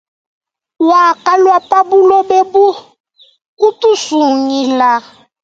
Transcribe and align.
Wakalwa 0.89 1.57
pabuloba 1.69 2.39
bu 2.51 2.67
kutusungila. 3.59 4.91